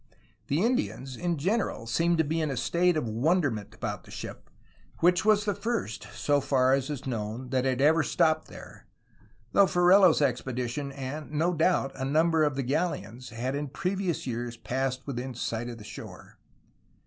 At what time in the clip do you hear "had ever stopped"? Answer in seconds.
7.65-8.47